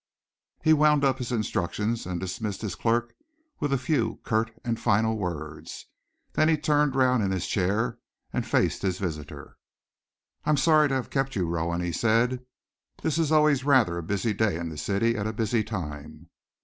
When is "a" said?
3.71-3.77, 13.99-14.03, 15.29-15.33